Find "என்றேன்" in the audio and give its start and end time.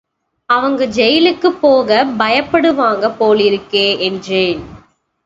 3.99-4.63